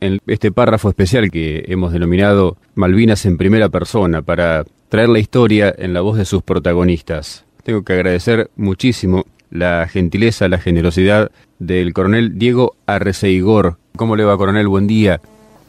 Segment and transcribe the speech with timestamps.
[0.00, 5.74] en este párrafo especial que hemos denominado Malvinas en primera persona para traer la historia
[5.76, 7.44] en la voz de sus protagonistas.
[7.62, 13.76] Tengo que agradecer muchísimo la gentileza, la generosidad del coronel Diego Arreceigor.
[13.96, 14.68] ¿Cómo le va, coronel?
[14.68, 15.20] Buen día.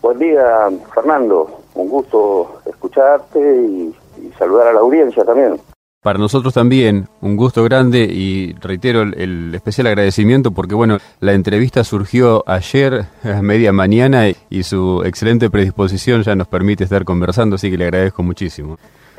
[0.02, 1.62] Buen día, Fernando.
[1.76, 3.94] Un gusto escucharte y,
[4.26, 5.60] y saludar a la audiencia también.
[6.02, 11.84] Para nosotros también, un gusto grande y reitero el, especial agradecimiento porque, bueno, la entrevista
[11.84, 17.70] surgió ayer a media mañana y su excelente predisposición ya nos permite estar conversando, así
[17.70, 18.78] que le agradezco muchísimo.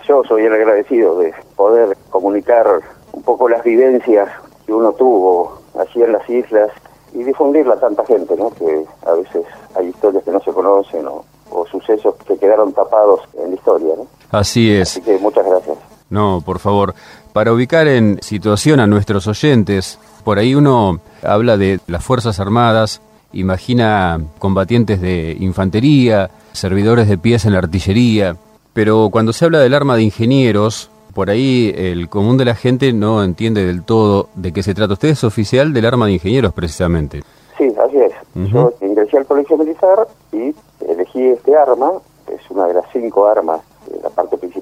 [0.09, 2.66] Yo soy el agradecido de poder comunicar
[3.12, 4.30] un poco las vivencias
[4.65, 6.71] que uno tuvo allí en las islas
[7.12, 8.49] y difundirla a tanta gente, ¿no?
[8.55, 13.21] Que a veces hay historias que no se conocen o, o sucesos que quedaron tapados
[13.38, 14.07] en la historia, ¿no?
[14.30, 14.93] Así es.
[14.93, 15.90] Así que muchas gracias.
[16.11, 16.95] No, por favor.
[17.33, 23.01] Para ubicar en situación a nuestros oyentes, por ahí uno habla de las Fuerzas Armadas,
[23.33, 28.37] imagina combatientes de infantería, servidores de pies en la artillería,
[28.73, 32.93] pero cuando se habla del arma de ingenieros, por ahí el común de la gente
[32.93, 34.95] no entiende del todo de qué se trata.
[34.95, 37.23] Usted es oficial del arma de ingenieros, precisamente.
[37.57, 38.13] Sí, así es.
[38.35, 38.52] Uh -huh.
[38.52, 40.55] Yo ingresé al colegio militar y
[40.89, 41.93] elegí este arma,
[42.27, 43.61] es una de las cinco armas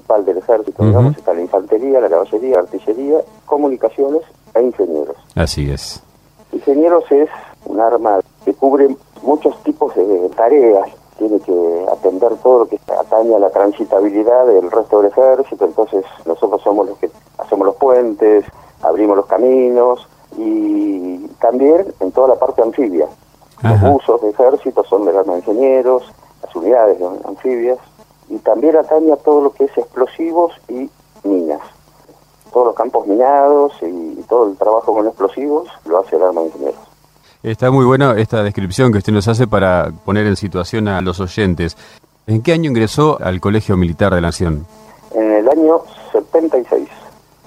[0.09, 0.89] principal del ejército, uh -huh.
[0.89, 4.21] digamos, está la infantería, la caballería, artillería, comunicaciones
[4.55, 5.15] e ingenieros.
[5.35, 6.01] Así es.
[6.51, 7.29] Ingenieros es
[7.65, 13.35] un arma que cubre muchos tipos de tareas, tiene que atender todo lo que atañe
[13.35, 18.45] a la transitabilidad del resto del ejército, entonces nosotros somos los que hacemos los puentes,
[18.81, 20.07] abrimos los caminos
[20.37, 23.07] y también en toda la parte anfibia.
[23.61, 23.89] Ajá.
[23.89, 26.03] Los usos de ejército son del arma de ingenieros,
[26.41, 27.77] las unidades anfibias,
[28.29, 30.89] y también atañe a todo lo que es explosivos y
[31.23, 31.61] minas.
[32.53, 36.47] Todos los campos minados y todo el trabajo con explosivos lo hace el arma de
[36.47, 36.79] ingenieros.
[37.43, 41.19] Está muy buena esta descripción que usted nos hace para poner en situación a los
[41.19, 41.77] oyentes.
[42.27, 44.65] ¿En qué año ingresó al Colegio Militar de la Nación?
[45.13, 46.87] En el año 76.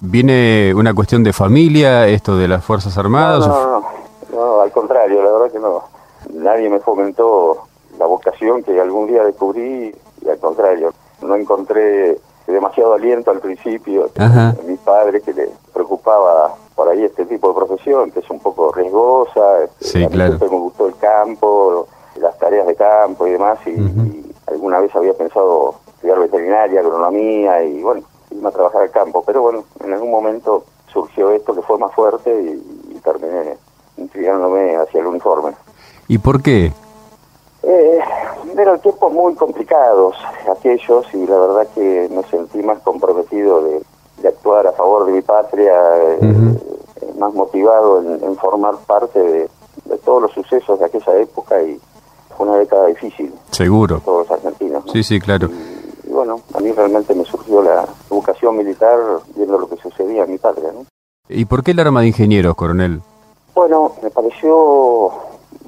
[0.00, 3.46] ¿Viene una cuestión de familia, esto de las Fuerzas Armadas?
[3.46, 3.86] No, no, no,
[4.32, 5.84] no al contrario, la verdad que no.
[6.32, 7.68] Nadie me fomentó
[7.98, 9.94] la vocación que algún día descubrí
[10.24, 14.10] y al contrario, no encontré demasiado aliento al principio.
[14.18, 14.54] Ajá.
[14.66, 18.72] Mi padre que le preocupaba por ahí este tipo de profesión, que es un poco
[18.72, 19.64] riesgosa.
[19.64, 20.30] Este, Sí, a mí claro.
[20.36, 21.86] siempre me gustó el campo,
[22.20, 27.82] las tareas de campo y demás, y alguna vez había pensado estudiar veterinaria, agronomía y
[27.82, 29.22] bueno, irme a trabajar al campo.
[29.24, 33.56] Pero bueno, en algún momento surgió esto que fue más fuerte y, y terminé
[33.96, 35.52] inclinándome hacia el uniforme.
[36.08, 36.72] ¿Y por qué?
[37.62, 37.98] Eh,
[38.58, 40.16] eran tiempos muy complicados
[40.50, 43.82] aquellos y la verdad que me sentí más comprometido de,
[44.18, 49.20] de actuar a favor de mi patria, eh, eh, más motivado en, en formar parte
[49.20, 49.48] de,
[49.84, 51.80] de todos los sucesos de aquella época y
[52.36, 53.96] fue una década difícil Seguro.
[53.96, 54.84] para todos los argentinos.
[54.86, 54.92] ¿no?
[54.92, 55.48] Sí, sí, claro.
[55.48, 58.98] Y, y bueno, a mí realmente me surgió la vocación militar
[59.36, 60.72] viendo lo que sucedía en mi patria.
[60.72, 60.84] ¿no?
[61.28, 63.00] ¿Y por qué el arma de ingenieros, coronel?
[63.54, 65.12] Bueno, me pareció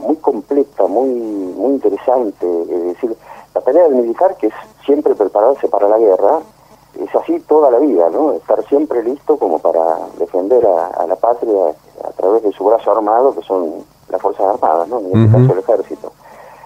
[0.04, 2.46] muy completa, muy muy interesante.
[2.62, 3.16] Es decir,
[3.54, 4.54] la tarea del militar, que es
[4.84, 6.40] siempre prepararse para la guerra,
[7.00, 8.32] es así toda la vida, ¿no?
[8.32, 12.92] Estar siempre listo como para defender a, a la patria a través de su brazo
[12.92, 15.00] armado, que son las Fuerzas Armadas, ¿no?
[15.00, 16.12] En este caso el ejército.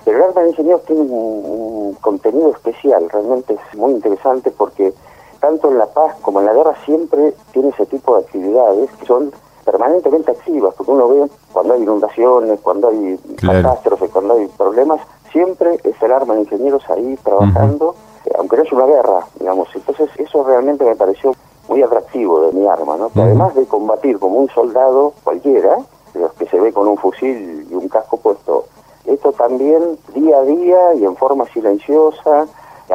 [0.04, 4.93] Pero el arma de ingenieros tiene un, un contenido especial, realmente es muy interesante porque
[5.41, 9.06] tanto en la paz como en la guerra siempre tiene ese tipo de actividades que
[9.06, 9.32] son
[9.70, 13.62] permanentemente activas, porque uno ve cuando hay inundaciones, cuando hay Claro.
[13.68, 18.62] catástrofes, cuando hay problemas, siempre es el arma de ingenieros ahí trabajando, eh, aunque no
[18.62, 19.68] es una guerra, digamos.
[19.74, 21.34] Entonces eso realmente me pareció
[21.68, 23.10] muy atractivo de mi arma, ¿no?
[23.10, 25.76] Que además de combatir como un soldado cualquiera,
[26.14, 28.64] de los que se ve con un fusil y un casco puesto,
[29.04, 32.46] esto también día a día y en forma silenciosa,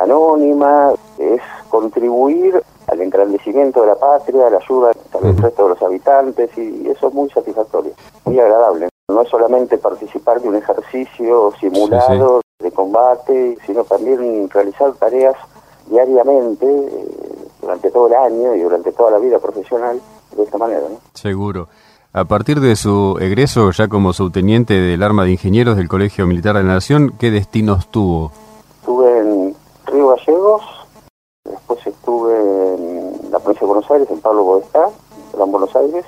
[0.02, 6.58] anónima, es contribuir al engrandecimiento de la patria, la ayuda al resto de los habitantes
[6.58, 7.94] y eso es muy satisfactorio,
[8.26, 8.90] muy agradable.
[9.10, 15.36] No es solamente participar de un ejercicio simulado de combate, sino también realizar tareas
[15.88, 17.08] diariamente eh,
[17.62, 20.00] durante todo el año y durante toda la vida profesional
[20.36, 20.84] de esta manera.
[20.90, 20.98] ¿no?
[21.14, 21.68] Seguro.
[22.14, 26.56] A partir de su egreso ya como subteniente del arma de ingenieros del Colegio Militar
[26.56, 28.32] de la Nación, ¿qué destinos tuvo?
[28.82, 29.56] Estuve en
[29.88, 30.62] Río Gallegos,
[31.44, 34.90] después estuve en la provincia de Buenos Aires, en Pablo Podestá,
[35.34, 36.06] Gran Buenos Aires,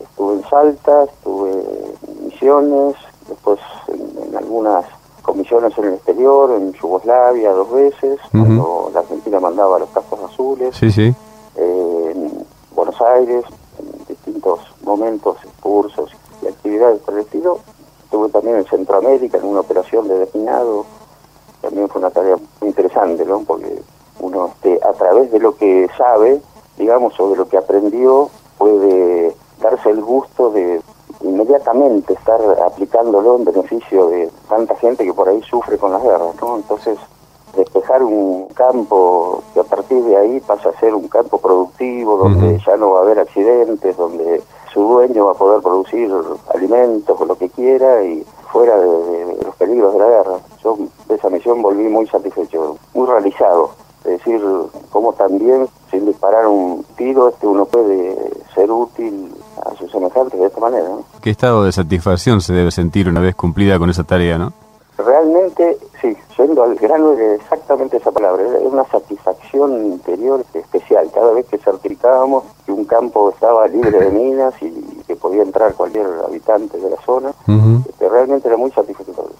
[0.00, 2.96] estuve en Salta, estuve en Misiones,
[3.28, 3.58] después
[3.88, 4.84] en, en algunas
[5.22, 10.76] comisiones en el exterior, en Yugoslavia dos veces, cuando la Argentina mandaba los cascos azules,
[10.76, 11.14] Sí, sí.
[11.56, 13.44] eh, en Buenos Aires,
[13.78, 16.10] en distintos momentos, cursos
[16.42, 17.58] y actividades por el estilo,
[18.04, 20.84] estuve también en Centroamérica en una operación de desminado,
[21.62, 23.40] también fue una tarea muy interesante, ¿no?
[23.46, 23.80] Porque
[24.20, 26.40] uno este, a través de lo que sabe,
[26.84, 28.28] digamos, o de lo que aprendió,
[28.58, 30.82] puede darse el gusto de
[31.22, 36.34] inmediatamente estar aplicándolo en beneficio de tanta gente que por ahí sufre con las guerras,
[36.42, 36.56] ¿no?
[36.56, 36.98] Entonces,
[37.56, 42.60] despejar un campo que a partir de ahí pasa a ser un campo productivo, donde
[42.66, 44.42] ya no va a haber accidentes, donde
[44.74, 46.12] su dueño va a poder producir
[46.54, 50.36] alimentos o lo que quiera y fuera de, los peligros de la guerra.
[50.62, 50.76] Yo
[51.08, 53.70] de esa misión volví muy satisfecho, muy realizado.
[54.04, 54.42] Es decir,
[54.90, 55.66] como también
[56.24, 58.16] disparar un tiro este uno puede
[58.54, 59.30] ser útil
[59.64, 60.88] a sus semejantes de esta manera.
[61.20, 64.52] ¿Qué estado de satisfacción se debe sentir una vez cumplida con esa tarea, no?
[64.96, 71.10] Realmente, sí, yendo al grano exactamente esa palabra, es una satisfacción interior especial.
[71.12, 74.70] Cada vez que certificábamos que un campo estaba libre de minas y
[75.06, 77.32] que podía entrar cualquier habitante de la zona,
[77.88, 79.34] este, realmente era muy satisfactorio.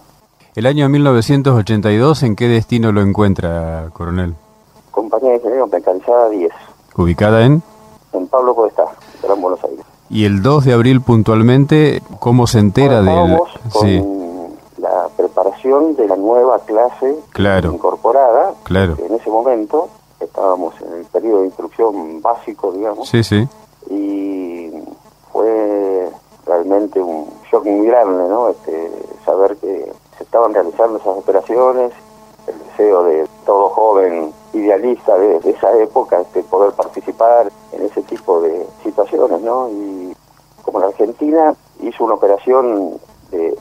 [0.54, 4.34] ¿El año 1982 en qué destino lo encuentra, coronel?
[4.90, 6.52] Compañía de Ingenieros Mecanizada 10.
[6.96, 7.62] ¿Ubicada en?
[8.12, 8.84] En Pablo Podestá,
[9.22, 9.84] Gran Buenos Aires.
[10.10, 13.38] ¿Y el 2 de abril puntualmente, cómo se entera de
[13.80, 14.02] Sí
[14.84, 17.16] la preparación de la nueva clase
[17.72, 18.52] incorporada.
[18.64, 18.96] Claro.
[18.98, 19.88] En ese momento
[20.20, 23.08] estábamos en el periodo de instrucción básico, digamos.
[23.08, 23.48] Sí, sí.
[23.90, 24.70] Y
[25.32, 26.10] fue
[26.46, 28.50] realmente un shock muy grande, ¿no?
[28.50, 28.92] Este,
[29.24, 31.92] saber que se estaban realizando esas operaciones,
[32.46, 38.40] el deseo de todo joven idealista de, esa época, este, poder participar en ese tipo
[38.40, 39.68] de situaciones, ¿no?
[39.68, 40.16] Y
[40.62, 42.98] como la Argentina hizo una operación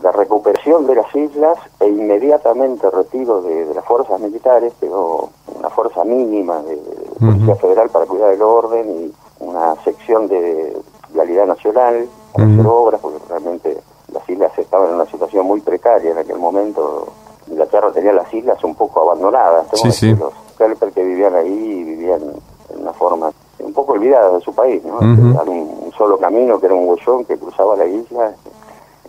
[0.03, 6.03] la recuperación de las islas e inmediatamente retiro de, las fuerzas militares, quedó una fuerza
[6.03, 6.77] mínima de,
[7.19, 10.77] Policía Federal para cuidar del orden y una sección de
[11.13, 13.77] vialidad nacional para hacer obras, porque realmente
[14.11, 17.07] las islas estaban en una situación muy precaria en aquel momento.
[17.47, 19.67] Inglaterra tenía las islas un poco abandonadas.
[19.71, 22.21] Los Kelper que vivían ahí vivían
[22.69, 24.99] en una forma un poco olvidada de su país, ¿no?
[24.99, 28.33] un, solo camino que era un huellón que cruzaba la isla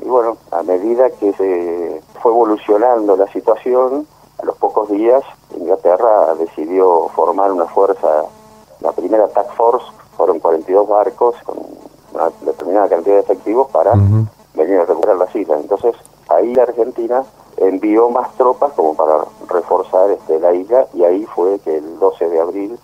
[0.01, 4.07] y bueno, a medida que se fue evolucionando la situación,
[4.39, 5.23] a los pocos días
[5.57, 8.25] Inglaterra decidió formar una fuerza,
[8.81, 9.87] la primera Task Force,
[10.17, 11.57] fueron 42 barcos con
[12.13, 13.93] una determinada cantidad de efectivos para
[14.55, 15.61] venir a recuperar las islas.
[15.61, 15.95] Entonces
[16.29, 17.25] ahí la Argentina
[17.59, 22.29] envió más tropas como para reforzar este, la isla y ahí fue que el 12
[22.29, 22.79] de abril,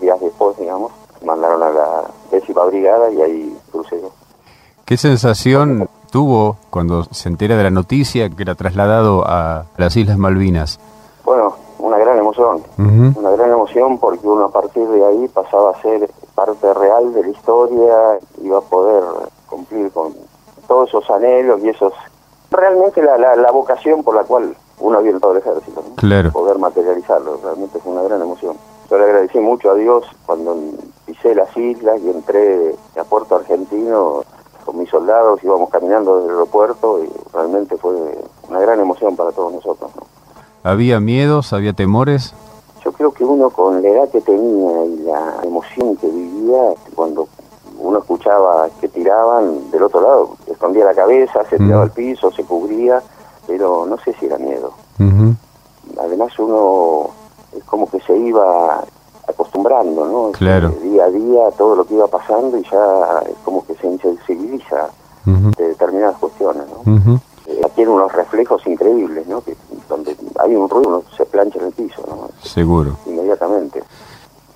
[0.00, 0.92] días después, digamos,
[1.24, 4.00] mandaron a la décima brigada y ahí crucé.
[4.84, 10.18] ¿Qué sensación tuvo cuando se entera de la noticia que era trasladado a las Islas
[10.18, 10.80] Malvinas?
[11.24, 15.82] Bueno, una gran emoción, una gran emoción porque uno a partir de ahí pasaba a
[15.82, 19.02] ser parte real de la historia, iba a poder
[19.46, 20.14] cumplir con
[20.66, 21.92] todos esos anhelos y esos...
[22.50, 26.32] Realmente la, la, vocación por la cual uno había todo el ejército, claro.
[26.32, 28.56] poder materializarlo, realmente fue una gran emoción.
[28.90, 30.56] Yo le agradecí mucho a Dios cuando
[31.06, 34.24] pisé las islas y entré a Puerto Argentino
[34.64, 37.92] con mis soldados, íbamos caminando desde el aeropuerto y realmente fue
[38.48, 39.90] una gran emoción para todos nosotros.
[40.62, 42.34] ¿Había miedos, había temores?
[42.84, 47.28] Yo creo que uno con la edad que tenía y la emoción que vivía, cuando
[47.80, 52.44] uno escuchaba que tiraban del otro lado, escondía la cabeza, se tiraba al piso, se
[52.44, 53.02] cubría,
[53.46, 54.72] pero no sé si era miedo.
[55.98, 57.10] Además uno
[57.56, 58.84] es como que se iba
[59.28, 60.26] acostumbrando, ¿no?
[60.26, 60.70] Este, claro.
[60.82, 64.88] día a día todo lo que iba pasando y ya es como que se insensibiliza
[65.24, 67.20] de determinadas cuestiones, ¿no?
[67.46, 69.40] Eh, tiene unos reflejos increíbles, ¿no?
[69.40, 69.56] Que
[69.88, 72.28] donde hay un ruido uno se plancha en el piso, ¿no?
[72.42, 72.96] Seguro.
[73.06, 73.82] Inmediatamente.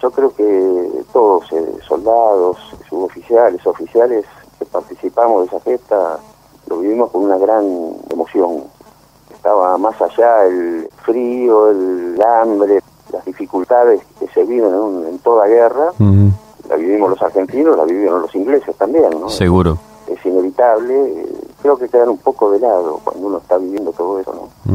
[0.05, 4.27] Yo creo que todos, eh, soldados, suboficiales, oficiales
[4.59, 6.19] que participamos de esa fiesta,
[6.69, 7.65] lo vivimos con una gran
[8.11, 8.65] emoción.
[9.33, 14.75] Estaba más allá el frío, el hambre, las dificultades que se viven
[15.09, 15.87] en, toda guerra,
[16.69, 19.31] la vivimos los argentinos, la vivieron los ingleses también, ¿no?
[19.31, 19.79] Seguro.
[20.07, 21.27] Es inevitable,
[21.63, 24.75] creo que quedan un poco de lado cuando uno está viviendo todo eso, ¿no?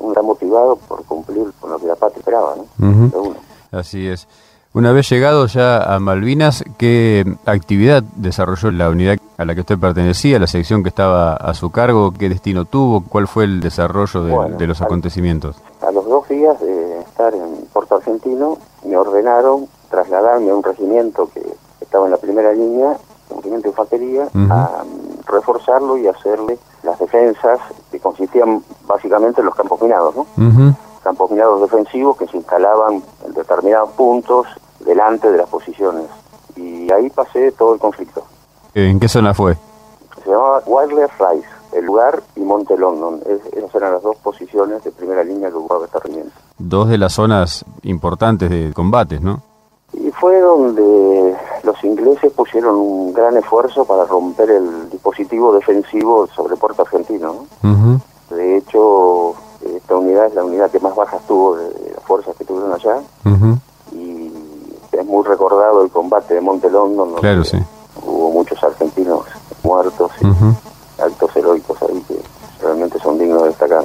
[0.00, 3.34] Uno está motivado por cumplir con lo que la patria esperaba, ¿no?
[3.70, 4.26] Así es.
[4.74, 9.78] Una vez llegado ya a Malvinas, ¿qué actividad desarrolló la unidad a la que usted
[9.78, 12.10] pertenecía, la sección que estaba a su cargo?
[12.10, 13.04] ¿Qué destino tuvo?
[13.08, 15.54] ¿Cuál fue el desarrollo de, los acontecimientos?
[15.80, 21.30] A los dos días de estar en Puerto Argentino, me ordenaron trasladarme a un regimiento
[21.32, 21.40] que
[21.80, 22.96] estaba en la primera línea,
[23.30, 24.82] un regimiento de infantería, a
[25.28, 27.60] reforzarlo y hacerle las defensas
[27.92, 30.26] que consistían básicamente en los campos minados, ¿no?
[31.04, 34.48] Campos minados defensivos que se instalaban en determinados puntos
[34.84, 36.06] delante de las posiciones.
[36.56, 38.24] Y ahí pasé todo el conflicto.
[38.74, 39.56] ¿En qué zona fue?
[40.22, 43.20] Se llamaba Wildlife Rise, el lugar y Monte London.
[43.52, 46.32] esas eran las dos posiciones de primera línea que ocupaba este regimiento.
[46.58, 49.42] Dos de las zonas importantes de combates, ¿no?
[49.92, 56.56] Y fue donde los ingleses pusieron un gran esfuerzo para romper el dispositivo defensivo sobre
[56.56, 57.46] Puerto Argentino.
[58.30, 62.44] De hecho, esta unidad es la unidad que más bajas tuvo de, las fuerzas que
[62.44, 63.00] tuvieron allá.
[63.92, 64.23] Y
[64.98, 67.14] es muy recordado el combate de Monte London.
[67.20, 67.58] Claro, sí.
[68.04, 69.20] Hubo muchos argentinos
[69.62, 72.20] muertos y actos heroicos ahí que
[72.62, 73.82] realmente son dignos de destacar.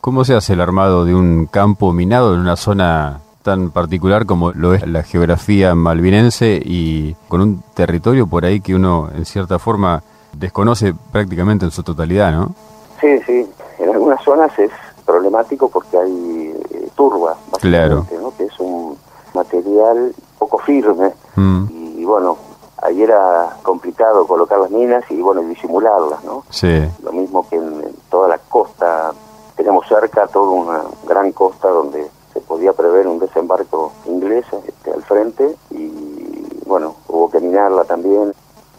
[0.00, 4.52] ¿Cómo se hace el armado de un campo minado en una zona tan particular como
[4.52, 9.58] lo es la geografía malvinense y con un territorio por ahí que uno en cierta
[9.58, 12.54] forma desconoce prácticamente en su totalidad, ¿no?
[13.00, 13.46] Sí, sí.
[13.78, 14.70] En algunas zonas es
[15.04, 18.34] problemático porque hay eh, turba, básicamente, ¿no?
[18.36, 18.96] que es un
[19.34, 21.64] material poco firme mm.
[21.98, 22.36] y, bueno,
[22.82, 26.44] ahí era complicado colocar las minas y bueno, disimularlas, ¿no?
[26.50, 26.82] Sí.
[27.02, 29.12] Lo mismo que en, toda la costa,
[29.56, 35.02] tenemos cerca toda una gran costa donde se podía prever un desembarco inglés este, al
[35.02, 38.34] frente y bueno, hubo que minarla también,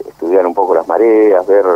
[0.06, 1.66] estudiar un poco las mareas, ver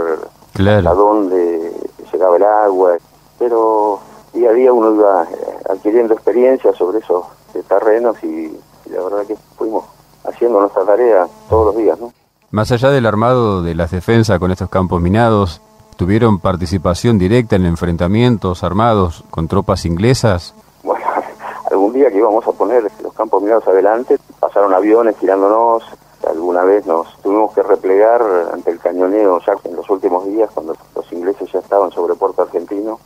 [0.87, 1.73] a dónde
[2.13, 2.97] llegaba el agua,
[3.39, 3.99] pero
[4.33, 7.25] día a día uno iba eh, adquiriendo experiencia sobre esos
[7.69, 8.57] terrenos y,
[8.91, 9.85] la verdad que fuimos
[10.25, 11.99] haciendo nuestra tarea todos los días.
[11.99, 12.13] ¿no?
[12.51, 15.61] Más allá del armado de las defensas con estos campos minados,
[15.97, 20.55] ¿tuvieron participación directa en enfrentamientos armados con tropas inglesas?
[20.83, 21.05] Bueno,
[21.71, 25.85] algún día que íbamos a poner los campos minados adelante, pasaron aviones tirándonos,
[26.29, 30.75] alguna vez nos tuvimos que replegar ante el cañoneo ya en los últimos días cuando
[30.95, 32.99] los ingleses ya estaban sobre Puerto Argentino.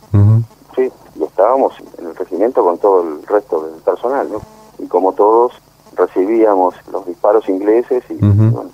[0.75, 4.41] Sí, y estábamos en el regimiento con todo el resto del personal, ¿no?
[4.77, 5.53] Y como todos
[5.95, 8.71] recibíamos los disparos ingleses y, bueno,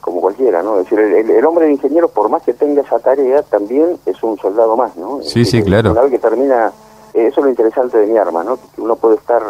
[0.00, 0.78] como cualquiera, ¿no?
[0.78, 4.38] Es decir, el, hombre de ingeniero, por más que tenga esa tarea, también es un
[4.38, 5.20] soldado más, ¿no?
[5.22, 5.92] Sí, sí, claro.
[5.92, 6.72] Una vez que termina,
[7.14, 8.56] eh, eso es lo interesante de mi arma, ¿no?
[8.56, 9.42] Que uno puede estar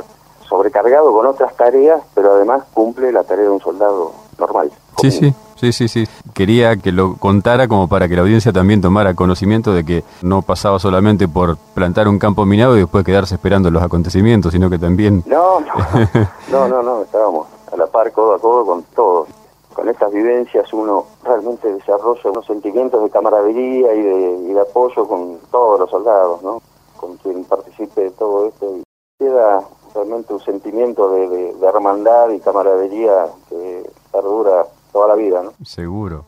[0.49, 4.71] sobrecargado con otras tareas, pero además cumple la tarea de un soldado normal.
[5.01, 6.05] Sí, sí, sí, sí, sí.
[6.35, 10.41] Quería que lo contara como para que la audiencia también tomara conocimiento de que no
[10.41, 14.79] pasaba solamente por plantar un campo minado y después quedarse esperando los acontecimientos, sino que
[14.79, 15.23] también...
[15.27, 15.61] No,
[16.51, 19.29] no, no, no, estábamos a la par, codo a codo con todos.
[19.75, 25.07] Con estas vivencias uno realmente desarrolla unos sentimientos de camaradería y de, y de apoyo
[25.07, 26.61] con todos los soldados, ¿no?
[26.97, 28.83] Con quien participe de todo esto y
[29.19, 29.63] queda
[29.95, 35.53] realmente un sentimiento de, de, de hermandad y camaradería que perdura toda la vida, ¿no?
[35.65, 36.27] Seguro.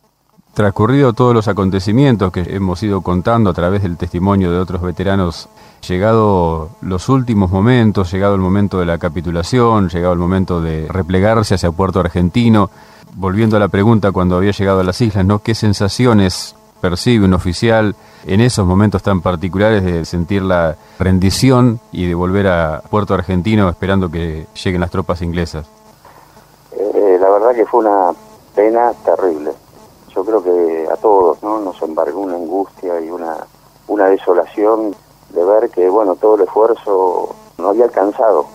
[0.55, 5.49] Transcurrido todos los acontecimientos que hemos ido contando a través del testimonio de otros veteranos,
[5.89, 11.55] llegado los últimos momentos, llegado el momento de la capitulación, llegado el momento de replegarse
[11.55, 12.69] hacia Puerto Argentino,
[13.15, 15.39] volviendo a la pregunta cuando había llegado a las islas, ¿no?
[15.39, 17.95] ¿Qué sensaciones percibe un oficial
[18.27, 23.71] en esos momentos tan particulares de sentir la rendición y de volver a Puerto Argentino
[23.71, 25.67] esperando que lleguen las tropas inglesas?
[26.73, 28.13] Eh, la verdad que fue una
[28.55, 29.53] pena terrible.
[30.15, 31.61] Yo creo que a todos ¿no?
[31.61, 33.37] nos embargó una angustia y una,
[33.89, 34.95] una desolación
[35.31, 38.47] de ver que bueno todo el esfuerzo no había alcanzado,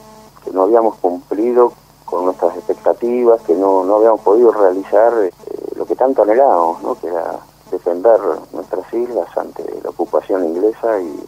[0.43, 1.73] que no habíamos cumplido
[2.05, 5.31] con nuestras expectativas, que no, no habíamos podido realizar eh,
[5.75, 6.95] lo que tanto anhelábamos, ¿no?
[6.95, 7.39] que era
[7.71, 8.19] defender
[8.53, 11.19] nuestras islas ante la ocupación inglesa y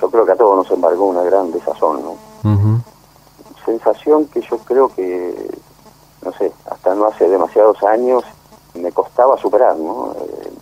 [0.00, 2.02] yo creo que a todos nos embargó una gran desazón.
[2.02, 2.16] ¿no?
[3.64, 5.50] Sensación que yo creo que
[6.24, 8.24] no sé, hasta no hace demasiados años
[8.74, 10.12] me costaba superar, ¿no?
[10.12, 10.52] Eh,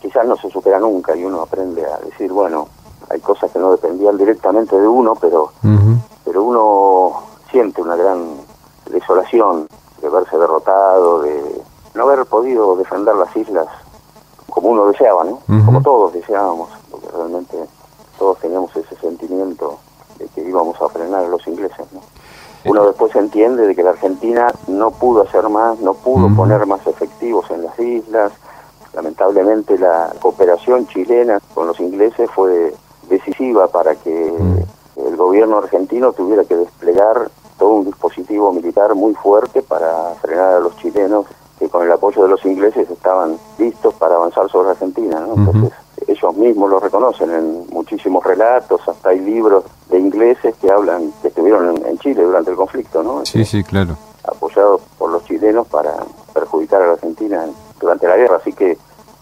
[0.00, 2.68] quizás no se supera nunca y uno aprende a decir, bueno,
[3.08, 5.52] hay cosas que no dependían directamente de uno, pero,
[6.24, 8.36] pero uno siente una gran
[8.90, 9.66] desolación
[10.00, 11.62] de verse derrotado, de
[11.94, 13.66] no haber podido defender las islas
[14.50, 15.40] como uno deseaba, ¿no?
[15.64, 17.56] Como todos deseábamos, porque realmente
[18.18, 19.78] todos teníamos ese sentimiento
[20.18, 22.00] de que íbamos a frenar a los ingleses, ¿no?
[22.64, 26.86] Uno después entiende de que la Argentina no pudo hacer más, no pudo poner más
[26.86, 28.32] efectivos en las islas.
[28.94, 32.74] Lamentablemente la cooperación chilena con los ingleses fue
[33.08, 34.26] decisiva para que
[34.96, 40.60] el gobierno argentino tuviera que desplegar todo un dispositivo militar muy fuerte para frenar a
[40.60, 41.26] los chilenos
[41.58, 45.20] que con el apoyo de los ingleses estaban listos para avanzar sobre Argentina.
[45.20, 45.34] ¿no?
[45.34, 45.72] Entonces
[46.06, 51.28] ellos mismos lo reconocen en muchísimos relatos, hasta hay libros de ingleses que hablan, que
[51.28, 53.24] estuvieron en, Chile durante el conflicto, ¿no?
[53.24, 53.96] Sí, sí, claro.
[54.24, 55.94] Apoyados por los chilenos para
[56.32, 57.46] perjudicar a la Argentina
[57.80, 58.76] durante la guerra, así que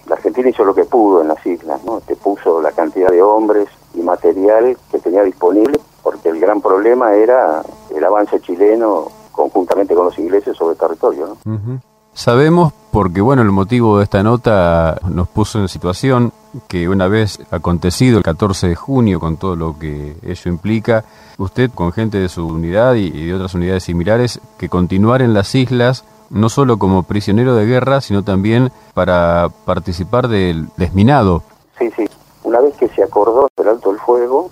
[0.07, 2.01] la Argentina hizo lo que pudo en las islas, ¿no?
[2.01, 7.15] Que puso la cantidad de hombres y material que tenía disponible, porque el gran problema
[7.15, 7.63] era
[7.95, 11.81] el avance chileno conjuntamente con los ingleses sobre el territorio, ¿no?
[12.15, 16.33] Sabemos porque bueno, el motivo de esta nota nos puso en situación
[16.69, 21.05] que una vez acontecido el 14 de junio, con todo lo que ello implica,
[21.39, 25.55] usted con gente de su unidad y de otras unidades similares, que continuar en las
[25.55, 31.43] islas, no solo como prisionero de guerra, sino también para participar del desminado.
[31.79, 32.07] Sí, sí.
[32.45, 34.51] Una vez que se acordó el alto el fuego,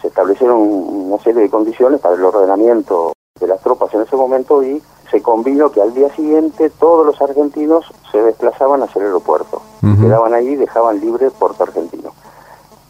[0.00, 4.62] se establecieron una serie de condiciones para el ordenamiento de las tropas en ese momento
[4.62, 9.62] y se convino que al día siguiente todos los argentinos se desplazaban hacia el aeropuerto.
[10.00, 12.12] Quedaban ahí y dejaban libre Puerto Argentino.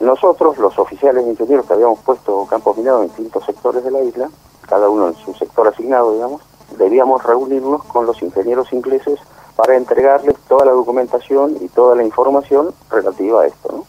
[0.01, 4.03] Nosotros, los oficiales e ingenieros que habíamos puesto campos minados en distintos sectores de la
[4.03, 4.29] isla,
[4.69, 6.43] cada uno en su sector asignado, digamos,
[6.79, 9.19] debíamos reunirnos con los ingenieros ingleses
[9.57, 13.85] para entregarles toda la documentación y toda la información relativa a esto.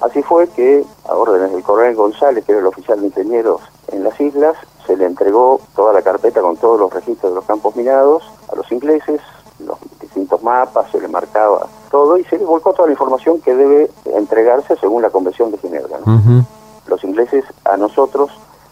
[0.00, 4.04] Así fue que, a órdenes del coronel González, que era el oficial de ingenieros en
[4.04, 4.56] las islas,
[4.88, 8.56] se le entregó toda la carpeta con todos los registros de los campos minados a
[8.56, 9.20] los ingleses,
[9.60, 13.54] los distintos mapas, se le marcaba todo y se le volcó toda la información que
[13.54, 15.98] debe entregarse según la Convención de Ginebra.
[16.86, 18.30] Los ingleses a nosotros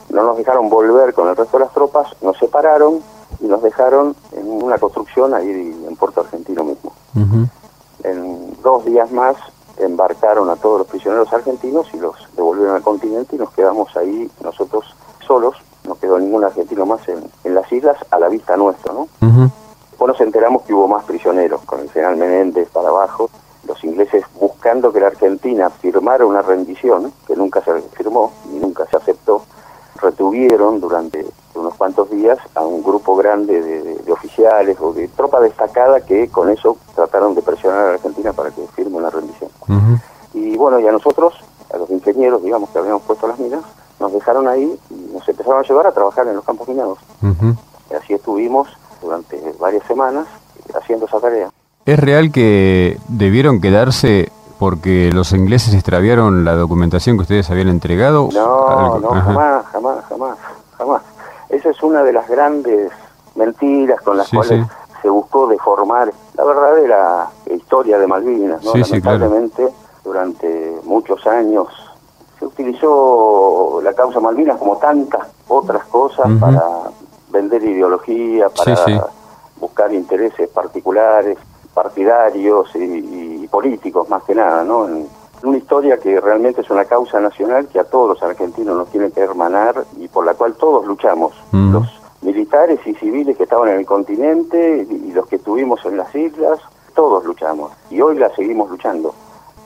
[0.08, 3.02] no nos dejaron volver con el resto de las tropas, nos separaron
[3.40, 5.50] y nos dejaron en una construcción ahí
[5.86, 6.92] en Puerto Argentino mismo.
[8.04, 9.36] En dos días más
[9.76, 14.30] embarcaron a todos los prisioneros argentinos y los devolvieron al continente y nos quedamos ahí
[14.42, 14.94] nosotros
[15.26, 19.08] solos no quedó ningún argentino más en, las islas a la vista nuestra, ¿no?
[19.90, 23.30] Después nos enteramos que hubo más prisioneros, con el general Menéndez para abajo,
[23.66, 28.84] los ingleses buscando que la Argentina firmara una rendición, que nunca se firmó ni nunca
[28.86, 29.42] se aceptó,
[30.00, 31.24] retuvieron durante
[31.54, 36.50] unos cuantos días a un grupo grande de, oficiales o de tropa destacada que con
[36.50, 39.50] eso trataron de presionar a la Argentina para que firme una rendición.
[40.34, 41.34] Y bueno, y a nosotros,
[41.72, 43.62] a los ingenieros, digamos, que habíamos puesto las minas,
[43.98, 44.94] nos dejaron ahí y
[45.46, 46.98] empezaron a llevar a trabajar en los campos minados.
[47.90, 48.68] y así estuvimos
[49.00, 50.26] durante varias semanas
[50.74, 51.50] haciendo esa tarea.
[51.84, 58.28] ¿Es real que debieron quedarse porque los ingleses extraviaron la documentación que ustedes habían entregado?
[58.32, 60.38] No, no, jamás, jamás, jamás,
[60.76, 61.02] jamás.
[61.48, 62.90] Esa es una de las grandes
[63.36, 64.66] mentiras con las cuales
[65.00, 68.64] se buscó deformar la verdadera historia de Malvinas.
[68.64, 68.74] ¿no?
[68.74, 69.68] Lamentablemente,
[70.02, 71.68] durante muchos años
[72.38, 76.62] se utilizó la causa Malvinas como tantas otras cosas para
[77.30, 79.06] vender ideología, para
[79.60, 81.38] buscar intereses particulares,
[81.74, 84.86] partidarios y, políticos más que nada, ¿no?
[84.86, 85.08] En
[85.42, 89.10] una historia que realmente es una causa nacional que a todos los argentinos nos tiene
[89.10, 91.32] que hermanar y por la cual todos luchamos.
[91.52, 91.86] Los
[92.22, 96.58] militares y civiles que estaban en el continente y los que estuvimos en las islas,
[96.94, 99.14] todos luchamos y hoy la seguimos luchando.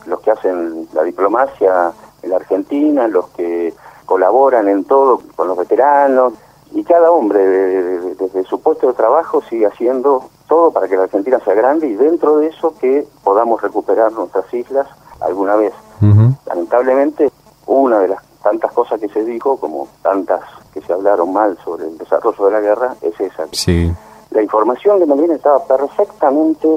[0.07, 3.73] Los que hacen la diplomacia en la Argentina, los que
[4.11, 6.33] colaboran en todo con los veteranos,
[6.73, 7.46] y cada hombre
[8.16, 11.94] desde su puesto de trabajo sigue haciendo todo para que la Argentina sea grande y
[11.94, 14.88] dentro de eso que podamos recuperar nuestras islas
[15.20, 15.73] alguna vez.
[16.44, 17.31] Lamentablemente,
[17.66, 20.40] una de las tantas cosas que se dijo, como tantas
[20.75, 23.46] que se hablaron mal sobre el desarrollo de la guerra, es esa.
[23.53, 23.92] Sí.
[24.33, 26.68] La información de Malvinas estaba perfectamente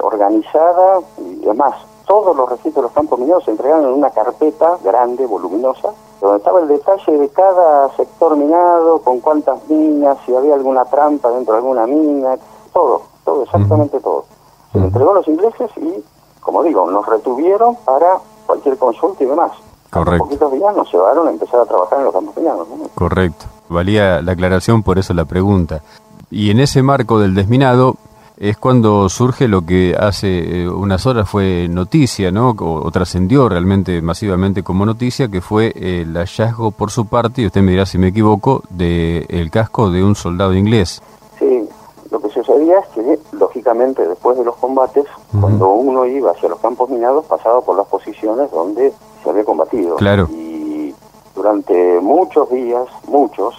[0.00, 1.74] organizada y además
[2.06, 5.88] todos los registros de los campos minados se entregaron en una carpeta grande, voluminosa,
[6.20, 11.30] donde estaba el detalle de cada sector minado, con cuántas minas, si había alguna trampa
[11.30, 12.36] dentro de alguna mina,
[12.72, 14.24] todo, todo, exactamente todo.
[14.72, 16.04] Se entregó a los ingleses y,
[16.40, 19.52] como digo, nos retuvieron para cualquier consulta y demás.
[19.90, 20.24] Correcto.
[20.24, 22.68] poquitos días nos llevaron a empezar a trabajar en los campos minados.
[22.94, 23.46] Correcto.
[23.70, 25.82] Valía la aclaración, por eso la pregunta.
[26.30, 27.96] Y en ese marco del desminado,
[28.40, 32.54] es cuando surge lo que hace eh, unas horas fue noticia, ¿no?
[32.58, 37.62] O, trascendió realmente masivamente como noticia, que fue el hallazgo por su parte, y usted
[37.62, 41.02] me dirá si me equivoco, del el casco de un soldado inglés.
[41.38, 41.68] Sí,
[42.12, 45.06] lo que sucedía es que, lógicamente, después de los combates,
[45.40, 49.96] cuando uno iba hacia los campos minados, pasaba por las posiciones donde se había combatido.
[49.96, 50.28] Claro.
[50.30, 50.94] Y
[51.34, 53.56] durante muchos días, muchos,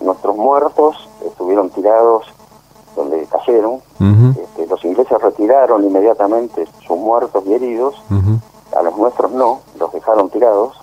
[0.00, 2.24] nuestros muertos estuvieron tirados
[2.98, 3.80] donde cayeron.
[4.36, 7.94] Este, los ingleses retiraron inmediatamente sus muertos y heridos,
[8.76, 10.76] a los nuestros no, los dejaron tirados.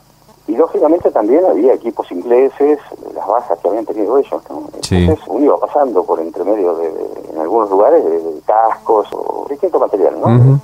[0.47, 2.79] Y lógicamente también había equipos ingleses,
[3.13, 4.41] las bajas que habían tenido ellos.
[4.49, 6.87] Entonces uno iba pasando por entre medio de,
[7.33, 10.19] en algunos lugares, de, cascos o distinto material.
[10.21, 10.59] ¿no?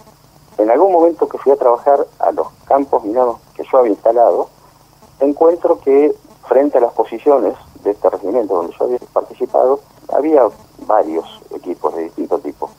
[0.58, 4.50] En algún momento que fui a trabajar a los campos minados que yo había instalado,
[5.20, 6.14] encuentro que
[6.48, 9.80] frente a las posiciones de este regimiento donde yo había participado,
[10.14, 10.44] había
[10.86, 12.70] varios equipos de distinto tipo.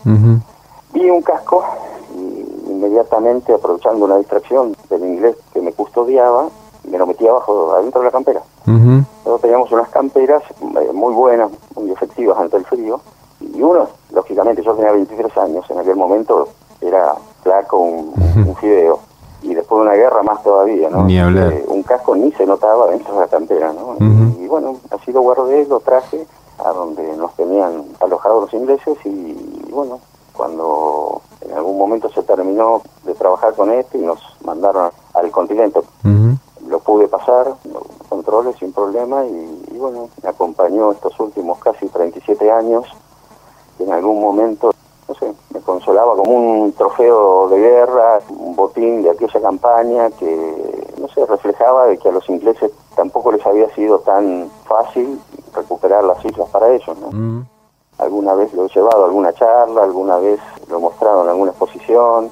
[0.92, 1.64] Vi un casco
[2.14, 6.48] y inmediatamente, aprovechando una distracción del inglés que me custodiaba,
[6.88, 8.42] me lo metí abajo, adentro de la campera.
[8.66, 13.00] Nosotros teníamos unas camperas eh, muy buenas, muy efectivas ante el frío,
[13.40, 15.64] y uno, lógicamente, yo tenía 23 tres años.
[15.70, 16.48] En aquel momento
[16.80, 18.12] era flaco, un,
[18.46, 18.98] un fideo.
[19.42, 21.02] Y después de una guerra más todavía, ¿no?
[21.04, 21.52] Ni hablar.
[21.52, 23.96] Eh, un casco ni se notaba dentro de la cantera, ¿no?
[23.98, 26.24] Y, y bueno, así lo guardé, lo traje
[26.58, 30.00] a donde nos tenían alojados los ingleses y, bueno,
[30.32, 35.80] cuando en algún momento se terminó de trabajar con este y nos mandaron al continente,
[36.66, 41.86] lo pude pasar, los controles sin problema y, y bueno, me acompañó estos últimos casi
[41.86, 42.86] 37 años
[43.78, 44.72] y en algún momento,
[45.08, 50.94] no sé, me consolaba como un trofeo de guerra, un botín de aquella campaña que,
[50.98, 55.20] no sé, reflejaba de que a los ingleses tampoco les había sido tan fácil
[55.54, 57.10] recuperar las islas para ellos, ¿no?
[57.10, 57.46] Mm.
[57.98, 61.50] Alguna vez lo he llevado a alguna charla, alguna vez lo he mostrado en alguna
[61.50, 62.30] exposición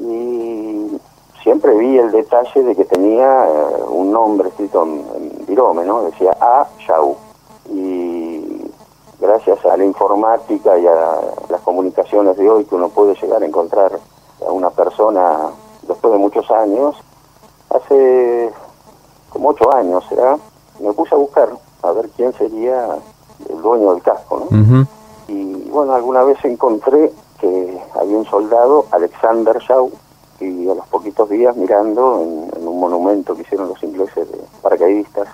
[0.00, 0.98] y
[1.42, 6.02] siempre vi el detalle de que tenía eh, un nombre escrito en, en virome, ¿no?
[6.02, 6.66] Decía A.
[6.78, 7.16] Shau.
[7.70, 8.70] Y
[9.20, 13.46] gracias a la informática y a las comunicaciones de hoy que uno puede llegar a
[13.46, 13.92] encontrar
[14.46, 15.50] a una persona
[15.82, 16.96] después de muchos años,
[17.70, 18.52] hace
[19.30, 20.36] como ocho años, ¿será?
[20.80, 21.48] Me puse a buscar
[21.82, 22.96] a ver quién sería
[23.48, 24.86] el dueño del casco, ¿no?
[25.28, 29.90] Y bueno, alguna vez encontré que había un soldado, Alexander Shaw,
[30.40, 34.38] y a los poquitos días mirando en, en un monumento que hicieron los ingleses de
[34.60, 35.28] paracaidistas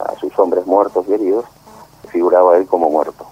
[0.00, 1.44] a sus hombres muertos y heridos,
[2.08, 3.26] figuraba él como muerto.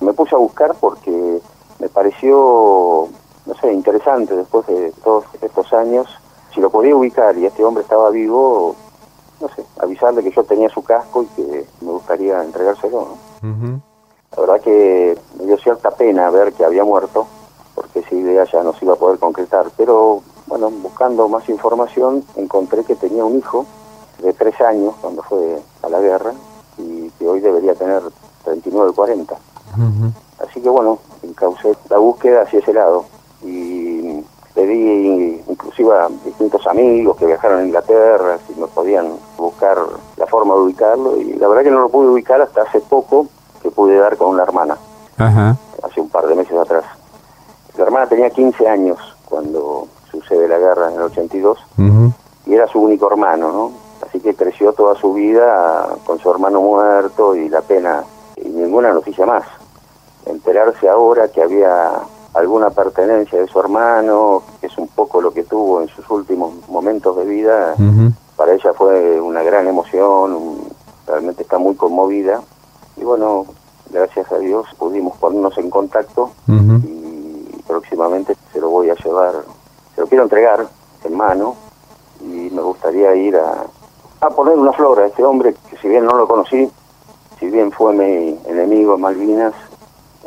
[0.00, 1.40] Me puse a buscar porque
[1.78, 3.08] me pareció,
[3.46, 6.06] no sé, interesante después de todos estos años,
[6.54, 8.74] si lo podía ubicar y este hombre estaba vivo,
[9.40, 13.80] no sé, avisarle que yo tenía su casco y que me gustaría entregárselo, ¿no?
[14.34, 17.26] La verdad que me dio cierta pena ver que había muerto,
[17.74, 19.66] porque esa idea ya no se iba a poder concretar.
[19.76, 23.64] Pero bueno, buscando más información, encontré que tenía un hijo
[24.18, 26.32] de tres años cuando fue a la guerra
[26.78, 28.02] y que hoy debería tener
[28.44, 29.34] 39, 40.
[29.34, 30.12] Ujú.
[30.46, 33.04] Así que bueno, encaucé la búsqueda hacia ese lado
[33.42, 33.85] y
[34.56, 39.76] pedí inclusive a distintos amigos que viajaron a Inglaterra si me podían buscar
[40.16, 43.26] la forma de ubicarlo y la verdad que no lo pude ubicar hasta hace poco
[43.62, 44.78] que pude dar con una hermana,
[45.18, 45.56] Ajá.
[45.82, 46.84] hace un par de meses atrás.
[47.76, 52.12] La hermana tenía 15 años cuando sucede la guerra en el 82 Ujú.
[52.46, 53.72] y era su único hermano, ¿no?
[54.08, 58.04] Así que creció toda su vida con su hermano muerto y la pena
[58.36, 59.42] y ninguna noticia más.
[60.24, 61.92] Enterarse ahora que había
[62.36, 66.52] alguna pertenencia de su hermano, que es un poco lo que tuvo en sus últimos
[66.68, 67.74] momentos de vida,
[68.36, 70.68] para ella fue una gran emoción, un-
[71.06, 72.42] realmente está muy conmovida.
[72.96, 73.46] Y bueno,
[73.90, 76.30] gracias a Dios pudimos ponernos en contacto
[76.84, 79.32] y próximamente se lo voy a llevar,
[79.94, 80.66] se lo quiero entregar
[81.04, 81.54] en mano
[82.20, 83.64] y me gustaría ir a,
[84.20, 86.70] a poner una flor a este hombre que si bien no lo conocí,
[87.38, 89.54] si bien fue mi enemigo en Malvinas,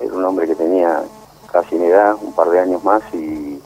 [0.01, 1.03] era un hombre que tenía
[1.51, 3.61] casi mi edad, un par de años más y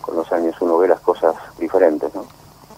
[0.00, 2.24] con los años uno ve las cosas diferentes, ¿no?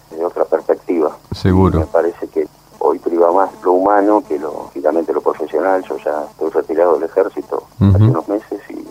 [0.09, 1.15] Desde otra perspectiva.
[1.31, 1.79] Seguro.
[1.79, 2.47] Me parece que
[2.79, 5.83] hoy priva más lo humano que lo, lógicamente lo profesional.
[5.83, 8.85] Yo ya estoy retirado del ejército hace unos meses y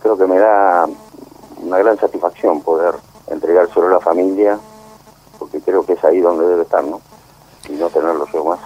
[0.00, 0.86] creo que me da
[1.62, 2.94] una gran satisfacción poder
[3.26, 4.58] entregárselo a la familia,
[5.38, 7.00] porque creo que es ahí donde debe estar, ¿no?
[7.68, 8.60] Y no tenerlo yo más.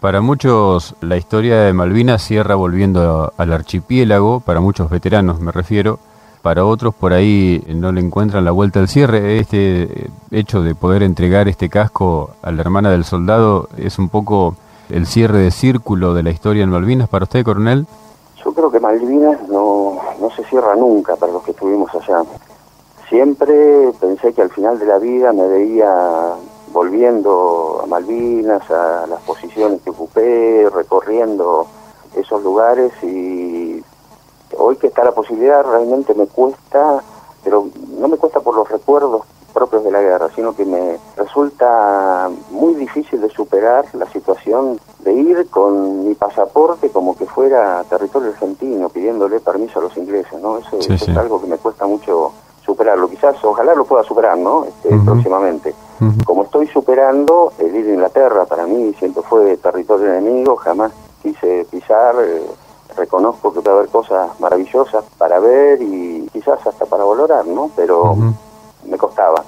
[0.00, 5.98] Para muchos la historia de Malvinas cierra volviendo al archipiélago, para muchos veteranos me refiero,
[6.40, 9.40] para otros por ahí no le encuentran la vuelta al cierre.
[9.40, 14.08] Este eh, hecho de poder entregar este casco a la hermana del soldado es un
[14.08, 14.54] poco
[14.88, 17.84] el cierre de círculo de la historia en Malvinas para usted, coronel.
[18.44, 22.22] Yo creo que Malvinas no, no se cierra nunca para los que estuvimos allá.
[23.08, 25.90] Siempre pensé que al final de la vida me veía
[26.72, 31.66] volviendo a Malvinas, a las posiciones que ocupé, recorriendo
[32.16, 33.82] esos lugares y
[34.56, 37.02] hoy que está la posibilidad realmente me cuesta,
[37.44, 37.66] pero
[37.98, 42.74] no me cuesta por los recuerdos propios de la guerra, sino que me resulta muy
[42.74, 48.88] difícil de superar la situación de ir con mi pasaporte como que fuera territorio argentino,
[48.88, 50.58] pidiéndole permiso a los ingleses, ¿no?
[50.58, 51.10] Eso, Sí, eso sí.
[51.10, 52.32] es algo que me cuesta mucho
[52.64, 53.08] superarlo.
[53.08, 54.64] Quizás, ojalá lo pueda superar, ¿no?
[54.64, 54.90] Este.
[55.04, 55.74] Próximamente.
[56.24, 61.66] Como estoy superando, el ir a Inglaterra para mí siempre fue territorio enemigo, jamás quise
[61.70, 62.42] pisar, eh,
[62.96, 67.70] reconozco que puede haber cosas maravillosas para ver y quizás hasta para valorar, ¿no?
[67.76, 68.16] Pero
[68.84, 69.42] me costaba.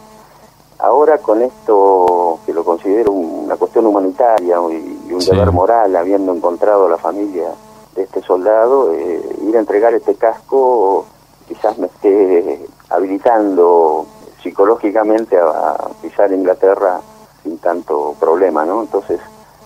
[0.79, 5.31] Ahora con esto, que lo considero una cuestión humanitaria y, y un Sí.
[5.31, 7.49] deber moral, habiendo encontrado a la familia
[7.95, 11.05] de este soldado, eh, ir a entregar este casco
[11.49, 14.07] quizás me esté habilitando
[14.43, 17.01] psicológicamente a, pisar Inglaterra
[17.43, 18.83] sin tanto problema, ¿no?
[18.83, 19.21] Entonces,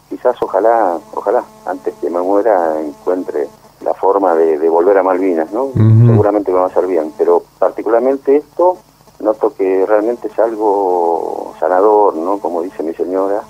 [0.08, 3.48] quizás ojalá, ojalá, antes que me muera encuentre
[3.80, 5.70] la forma de, de volver a Malvinas, ¿no?
[5.74, 8.78] Seguramente me va a hacer bien, pero particularmente esto
[9.20, 12.38] noto que realmente es algo sanador, ¿no?
[12.38, 13.42] Como dice mi señora,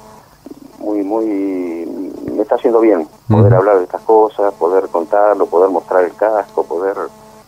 [0.78, 6.04] muy, muy, me está haciendo bien poder hablar de estas cosas, poder contarlo, poder mostrar
[6.04, 6.96] el casco, poder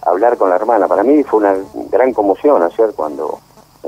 [0.03, 0.89] hablar con la hermana.
[0.89, 1.57] Para mí fue una
[1.91, 3.39] gran conmoción ayer cuando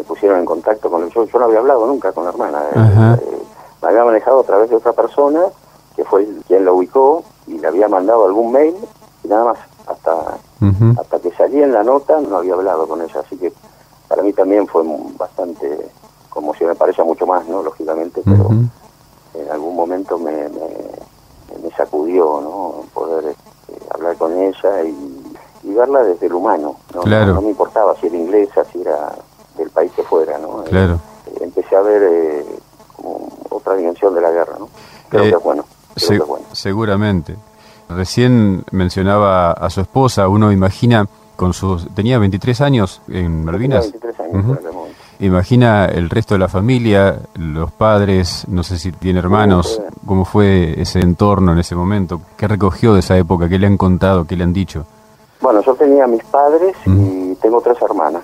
[0.08, 1.24] pusieron en contacto con el yo.
[1.24, 2.62] Yo no había hablado nunca con la hermana.
[2.74, 3.14] eh, Ajá.
[3.22, 3.38] eh,
[3.82, 5.42] me había manejado a través de otra persona
[5.94, 8.74] que fue quien la ubicó y le había mandado algún mail
[9.22, 9.58] y nada más.
[9.86, 10.36] Hasta,
[11.00, 13.20] hasta que salí en la nota no había hablado con ella.
[13.24, 13.52] Así que
[14.08, 14.82] para mí también fue
[15.16, 15.90] bastante
[16.28, 16.70] conmoción.
[16.70, 17.62] Me parece mucho más, ¿no?
[17.62, 18.48] Lógicamente, pero
[19.34, 20.68] en algún momento me, me,
[21.62, 22.74] me sacudió, ¿no?
[22.92, 26.76] Poder este, hablar con ella y, y verla desde el humano.
[26.94, 27.00] ¿no?
[27.02, 27.26] Claro.
[27.28, 29.14] No, no me importaba si era inglesa, si era
[29.58, 30.64] del país que fuera, ¿no?
[30.64, 30.98] Claro.
[31.26, 32.44] Eh, empecé a ver eh,
[32.96, 34.68] como otra dimensión de la guerra, ¿no?
[35.08, 35.64] Creo Eh, que es bueno.
[35.94, 36.46] Creo Se- que es bueno.
[36.52, 37.36] Seguramente.
[37.88, 41.88] Recién mencionaba a su esposa, uno imagina con sus...
[41.94, 43.90] Tenía 23 años en Malvinas.
[43.92, 44.98] Tenía 23 años en aquel momento.
[45.20, 50.80] Imagina el resto de la familia, los padres, no sé si tiene hermanos, cómo fue
[50.80, 54.36] ese entorno en ese momento, qué recogió de esa época, qué le han contado, qué
[54.36, 54.84] le han dicho.
[55.40, 58.22] Bueno, yo tenía mis padres y tengo tres hermanas.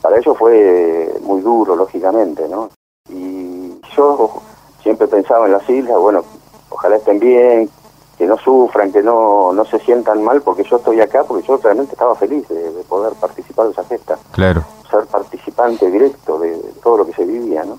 [0.00, 2.70] Para ellos fue muy duro, lógicamente, ¿no?
[3.08, 4.40] Y yo
[4.82, 6.24] siempre pensaba en las islas, bueno,
[6.70, 7.68] ojalá estén bien,
[8.16, 11.56] que no sufran, que no, no se sientan mal, porque yo estoy acá, porque yo
[11.58, 14.62] realmente estaba feliz de, de poder participar de esa fiesta, Claro.
[14.90, 17.78] ser participante directo de, de todo lo que se vivía, ¿no?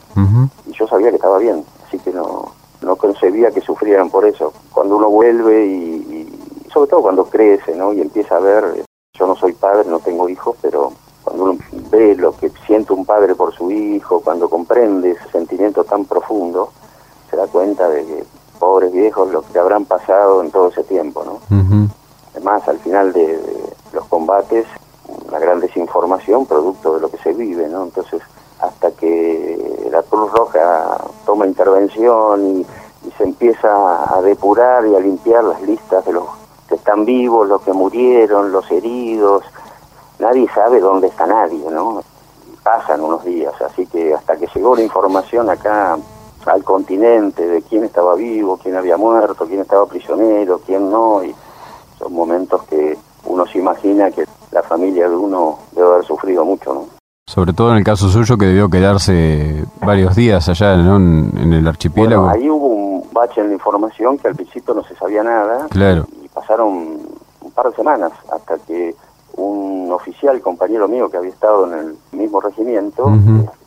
[0.68, 4.54] Y yo sabía que estaba bien, así que no, no concebía que sufrieran por eso.
[4.74, 5.80] Cuando uno vuelve y,
[6.66, 7.94] y sobre todo cuando crece, ¿no?
[7.94, 8.84] Y empieza a ver, eh,
[9.18, 10.92] yo no soy padre, no tengo hijos, pero
[11.32, 15.84] cuando uno ve lo que siente un padre por su hijo, cuando comprende ese sentimiento
[15.84, 16.72] tan profundo,
[17.30, 18.26] se da cuenta de que
[18.60, 21.40] pobres viejos lo que habrán pasado en todo ese tiempo, ¿no?
[22.36, 24.66] Además, al final de, de los combates,
[25.28, 27.84] una gran desinformación producto de lo que se vive, ¿no?
[27.84, 28.22] Entonces,
[28.60, 32.66] hasta que la Cruz Roja toma intervención y,
[33.08, 36.26] y se empieza a depurar y a limpiar las listas de los
[36.68, 39.44] que están vivos, los que murieron, los heridos,
[40.22, 42.02] nadie sabe dónde está nadie, ¿no?
[42.64, 45.98] Pasan unos días, así que hasta que llegó la información acá
[46.46, 51.34] al continente de quién estaba vivo, quién había muerto, quién estaba prisionero, quién no, y
[51.98, 56.74] son momentos que uno se imagina que la familia de uno debe haber sufrido mucho,
[56.74, 56.86] ¿no?
[57.28, 60.98] Sobre todo en el caso suyo que debió quedarse varios días allá ¿no?
[60.98, 62.24] en, el archipiélago.
[62.24, 65.68] Bueno, ahí hubo un bache en la información que al principio no se sabía nada
[65.70, 66.06] Claro.
[66.22, 66.98] y pasaron
[67.42, 68.94] un par de semanas hasta que
[69.38, 73.12] un oficial, compañero mío que había estado en el mismo regimiento,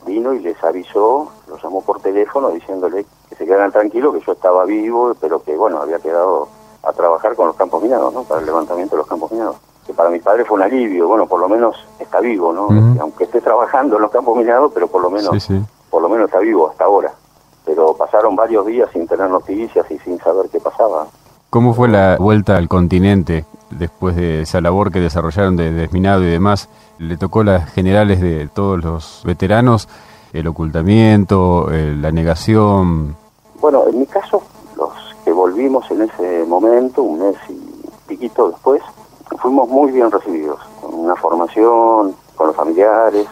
[0.05, 4.33] vino y les avisó, los llamó por teléfono diciéndole que se quedaran tranquilos, que yo
[4.33, 6.47] estaba vivo, pero que bueno, había quedado
[6.83, 8.23] a trabajar con los campos minados, ¿no?
[8.23, 9.57] Para el levantamiento de los campos minados.
[9.87, 12.67] Que para mis padres fue un alivio, bueno, por lo menos está vivo, ¿no?
[12.99, 15.61] Aunque esté trabajando en los campos minados, pero por lo menos Sí, sí.
[15.89, 17.13] por lo menos está vivo hasta ahora.
[17.65, 21.07] Pero pasaron varios días sin tener noticias y sin saber qué pasaba.
[21.49, 26.27] ¿Cómo fue la vuelta al continente después de esa labor que desarrollaron de desminado y
[26.27, 26.69] demás?
[26.97, 29.87] ¿Le tocó las generales de todos los veteranos?
[30.33, 33.15] ¿El ocultamiento, eh, la negación?
[33.59, 34.43] Bueno, en mi caso,
[34.77, 34.91] los
[35.23, 37.59] que volvimos en ese momento, un mes y
[38.07, 38.81] piquito después,
[39.39, 43.27] fuimos muy bien recibidos, con una formación, con los familiares,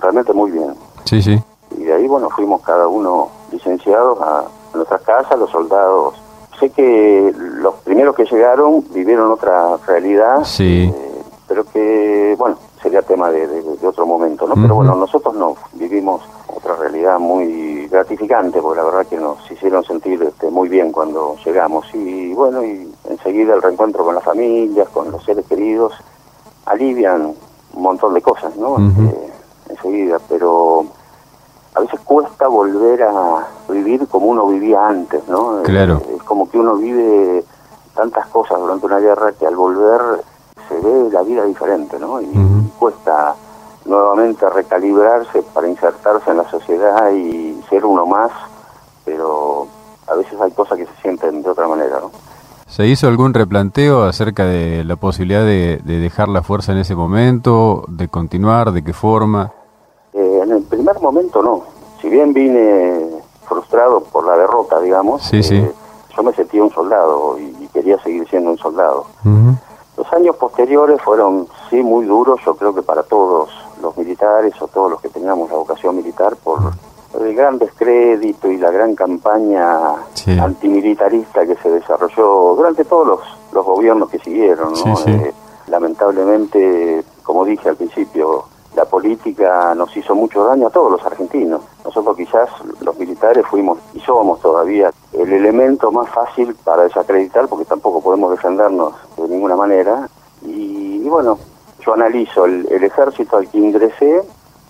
[0.00, 0.74] realmente muy bien.
[1.04, 1.38] Sí, sí.
[1.78, 4.44] Y de ahí, bueno, fuimos cada uno licenciados a
[4.74, 6.14] nuestras casas, los soldados.
[6.58, 10.90] Sé que los primeros que llegaron vivieron otra realidad, Sí.
[10.94, 14.54] eh, pero que, bueno, sería tema de, de- de otro momento, ¿no?
[14.54, 19.84] Pero bueno, nosotros no, vivimos otra realidad muy gratificante, porque la verdad que nos hicieron
[19.84, 21.86] sentir este, muy bien cuando llegamos.
[21.94, 25.92] Y bueno, y enseguida el reencuentro con las familias, con los seres queridos,
[26.64, 27.34] alivian
[27.74, 28.76] un montón de cosas, ¿no?
[28.78, 29.30] Este,
[29.70, 30.86] enseguida, pero
[31.76, 35.62] a veces cuesta volver a vivir como uno vivía antes, ¿no?
[35.62, 36.00] Claro.
[36.08, 37.44] Eh, Es como que uno vive
[37.94, 40.00] tantas cosas durante una guerra que al volver
[40.68, 42.20] se ve la vida diferente, ¿no?
[42.20, 42.26] Y
[42.78, 43.34] cuesta
[43.84, 48.30] nuevamente recalibrarse para insertarse en la sociedad y ser uno más,
[49.04, 49.66] pero
[50.08, 52.10] a veces hay cosas que se sienten de otra manera, ¿no?
[52.66, 56.94] ¿Se hizo algún replanteo acerca de la posibilidad de, de dejar la fuerza en ese
[56.96, 59.52] momento, de continuar, de qué forma?
[60.86, 61.62] Primer momento no.
[62.00, 63.10] Si bien vine
[63.48, 65.56] frustrado por la derrota, digamos, Sí, sí.
[65.56, 65.72] eh,
[66.16, 69.04] yo me sentía un soldado y, y quería seguir siendo un soldado.
[69.96, 73.50] Los años posteriores fueron, sí, muy duros, yo creo que para todos
[73.82, 76.60] los militares o todos los que teníamos la vocación militar por
[77.20, 79.68] el gran descrédito y la gran campaña
[80.40, 83.20] antimilitarista que se desarrolló durante todos los,
[83.50, 84.72] los gobiernos que siguieron.
[84.72, 84.94] ¿no?
[85.06, 85.34] Eh,
[85.66, 88.44] lamentablemente, como dije al principio,
[88.76, 91.62] la política nos hizo mucho daño a todos los argentinos.
[91.82, 97.64] Nosotros quizás los militares fuimos y somos todavía el elemento más fácil para desacreditar porque
[97.64, 100.08] tampoco podemos defendernos de ninguna manera.
[100.42, 101.38] Y, bueno,
[101.80, 104.22] yo analizo el, el ejército al que ingresé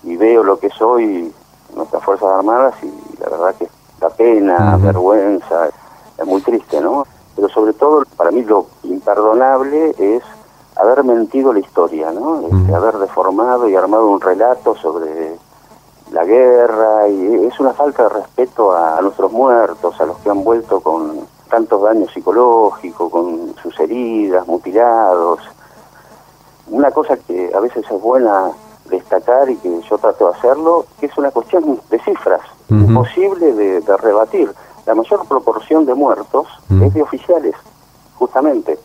[0.05, 1.33] y veo lo que soy
[1.75, 5.69] nuestras Fuerzas Armadas y la verdad que da pena, vergüenza,
[6.16, 7.05] es muy triste, ¿no?
[7.35, 10.23] Pero sobre todo, para mí lo imperdonable es
[10.77, 12.41] haber mentido la historia, ¿no?
[12.41, 15.37] Este, haber deformado y armado un relato sobre
[16.12, 20.45] la guerra y es una falta de respeto a, nuestros muertos, a los que han
[20.45, 25.41] vuelto con tantos daños psicológicos, con sus heridas, mutilados.
[26.69, 28.51] Una cosa que a veces es buena
[28.89, 33.97] destacar y que yo trato de hacerlo, que es una cuestión de cifras, imposible de,
[33.97, 34.53] rebatir.
[34.85, 36.47] La mayor proporción de muertos
[36.83, 37.55] es de oficiales,
[38.17, 38.79] justamente.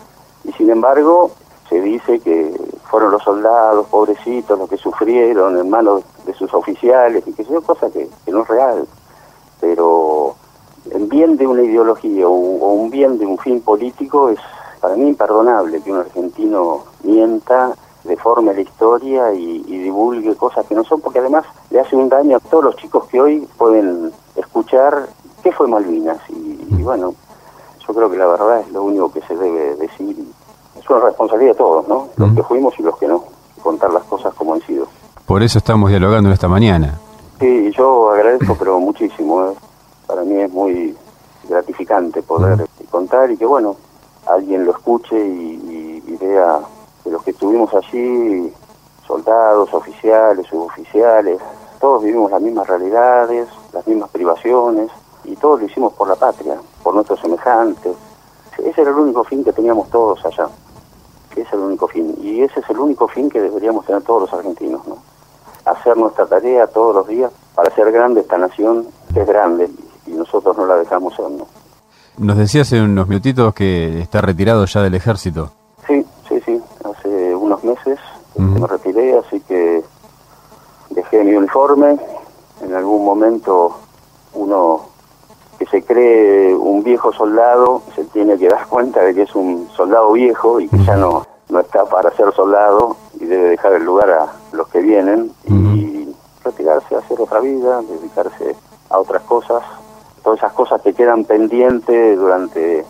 [0.44, 1.32] Y sin embargo,
[1.72, 2.54] se dice que
[2.84, 7.62] fueron los soldados, pobrecitos, los que sufrieron en manos de sus oficiales, y que sea
[7.62, 8.88] cosa que, no es real.
[9.60, 10.36] Pero
[10.92, 14.40] en bien de una ideología o, o un bien de un fin político es
[14.82, 20.84] para mí imperdonable que un argentino mienta deforme la historia y, divulgue cosas que no
[20.84, 25.08] son, porque además le hace un daño a todos los chicos que hoy pueden escuchar
[25.44, 26.18] qué fue Malvinas.
[26.30, 27.14] Y, bueno,
[27.86, 30.18] yo creo que la verdad es lo único que se debe decir.
[30.82, 32.10] Es una responsabilidad de todos, ¿no?
[32.18, 33.24] Los que fuimos y los que no,
[33.62, 34.88] contar las cosas como han sido.
[35.26, 37.00] Por eso estamos dialogando esta mañana.
[37.40, 39.44] Sí, yo agradezco, pero muchísimo.
[39.44, 39.54] ¿eh?
[40.08, 40.96] Para mí es muy
[41.48, 43.76] gratificante poder contar y que, bueno,
[44.28, 46.60] alguien lo escuche y, y vea
[47.06, 48.52] de los que estuvimos allí,
[49.06, 51.40] soldados, oficiales, suboficiales,
[51.80, 54.92] todos vivimos las mismas realidades, las mismas privaciones,
[55.24, 57.94] y todos lo hicimos por la patria, por nuestros semejantes.
[58.58, 60.48] Ese era el único fin que teníamos todos allá.
[61.32, 62.16] Ese es el único fin.
[62.22, 64.98] Y ese es el único fin que deberíamos tener todos los argentinos, ¿no?
[65.66, 69.70] Hacer nuestra tarea todos los días para hacer grande esta nación, que es grande,
[70.08, 71.48] y nosotros no la dejamos ser, ¿no?
[72.18, 75.52] Nos decía hace unos minutitos que está retirado ya del ejército.
[75.88, 76.62] Sí, sí, sí
[77.42, 78.00] unos meses
[78.38, 79.84] me retiré, así que
[80.90, 82.00] dejé mi uniforme.
[82.62, 83.78] En algún momento
[84.34, 84.91] uno
[85.62, 89.70] que se cree un viejo soldado se tiene que dar cuenta de que es un
[89.76, 93.84] soldado viejo y que ya no, no está para ser soldado y debe dejar el
[93.84, 96.08] lugar a los que vienen y
[96.44, 98.56] retirarse a hacer otra vida, dedicarse
[98.90, 99.62] a otras cosas,
[100.24, 102.84] todas esas cosas que quedan pendientes durante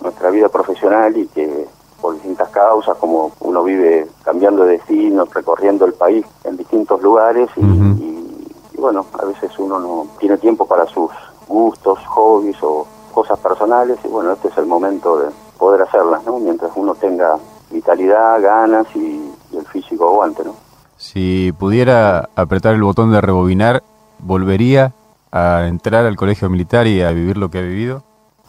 [0.00, 1.66] nuestra vida profesional y que
[2.00, 7.50] por distintas causas, como uno vive cambiando de destino, recorriendo el país en distintos lugares
[7.56, 11.10] y, bueno, a veces uno no tiene tiempo para sus
[11.48, 16.38] gustos, hobbies o cosas personales y bueno, este es el momento de poder hacerlas, ¿no?
[16.38, 17.36] Mientras uno tenga
[17.70, 20.56] vitalidad, ganas y, el físico aguante, ¿no?
[20.96, 23.84] Si pudiera apretar el botón de rebobinar,
[24.18, 24.92] ¿volvería
[25.30, 28.02] a entrar al colegio militar y a vivir lo que ha vivido?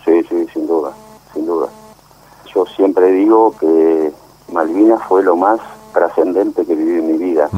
[0.04, 0.92] Sí, sí, sin duda,
[1.32, 1.68] sin duda
[2.56, 4.14] yo siempre digo que
[4.52, 5.60] Malvinas fue lo más
[5.94, 7.50] trascendente que viví en mi vida.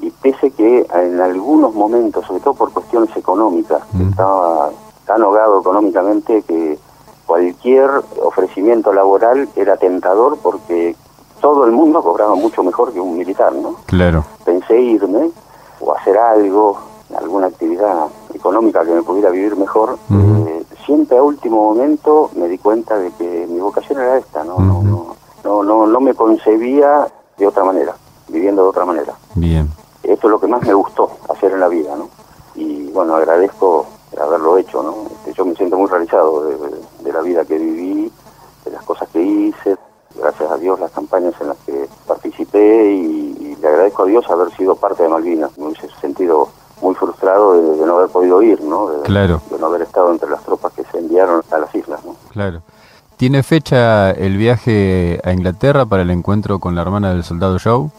[0.00, 4.70] Y pese que en algunos momentos, sobre todo por cuestiones económicas, estaba
[5.06, 6.78] tan ahogado económicamente que
[7.26, 7.90] cualquier
[8.22, 10.96] ofrecimiento laboral era tentador porque
[11.40, 13.76] todo el mundo cobraba mucho mejor que un militar, ¿no?
[13.86, 14.24] Claro.
[14.44, 15.30] Pensé irme
[15.80, 16.78] o hacer algo,
[17.16, 22.58] alguna actividad económica que me pudiera vivir mejor, eh, siempre a último momento me di
[22.58, 24.58] cuenta de que mi vocación era esta, ¿no?
[24.58, 24.82] no,
[25.44, 27.06] no, no, no, me concebía
[27.38, 27.94] de otra manera,
[28.28, 29.14] viviendo de otra manera.
[29.34, 29.70] Bien.
[30.12, 32.08] Esto es lo que más me gustó hacer en la vida, ¿no?
[32.54, 33.86] Y bueno, agradezco
[34.20, 35.06] haberlo hecho, ¿no?
[35.10, 38.10] Este, yo me siento muy realizado de, la vida que viví,
[38.64, 39.76] de las cosas que hice,
[40.16, 44.30] gracias a Dios las campañas en las que participé y, y le agradezco a Dios
[44.30, 45.56] haber sido parte de Malvinas.
[45.58, 46.48] Me hubiese sentido
[46.80, 48.88] muy frustrado de, no haber podido ir, ¿no?
[48.88, 49.40] De, claro.
[49.50, 52.16] de no haber estado entre las tropas que se enviaron a las islas, ¿no?
[52.30, 52.62] Claro.
[53.16, 57.90] ¿Tiene fecha el viaje a Inglaterra para el encuentro con la hermana del soldado Joe?